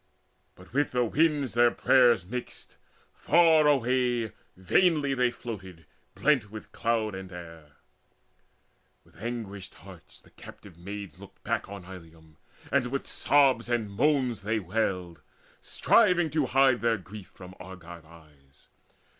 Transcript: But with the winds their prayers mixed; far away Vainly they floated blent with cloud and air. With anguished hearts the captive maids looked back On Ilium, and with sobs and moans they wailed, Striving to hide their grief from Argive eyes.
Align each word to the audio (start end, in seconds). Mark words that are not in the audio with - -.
But 0.55 0.73
with 0.73 0.93
the 0.93 1.05
winds 1.05 1.53
their 1.53 1.69
prayers 1.69 2.25
mixed; 2.25 2.77
far 3.13 3.67
away 3.67 4.31
Vainly 4.57 5.13
they 5.13 5.29
floated 5.29 5.85
blent 6.15 6.49
with 6.49 6.71
cloud 6.71 7.13
and 7.13 7.31
air. 7.31 7.73
With 9.03 9.21
anguished 9.21 9.75
hearts 9.75 10.19
the 10.19 10.31
captive 10.31 10.75
maids 10.75 11.19
looked 11.19 11.43
back 11.43 11.69
On 11.69 11.83
Ilium, 11.85 12.37
and 12.71 12.87
with 12.87 13.05
sobs 13.05 13.69
and 13.69 13.91
moans 13.91 14.41
they 14.41 14.57
wailed, 14.57 15.21
Striving 15.59 16.31
to 16.31 16.47
hide 16.47 16.81
their 16.81 16.97
grief 16.97 17.27
from 17.27 17.53
Argive 17.59 18.03
eyes. 18.03 18.69